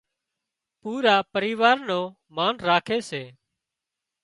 پُورا 0.81 1.15
پريوار 1.33 1.77
نُون 1.87 2.03
مانَ 2.35 2.53
راکي 2.67 2.99
سي 3.09 3.23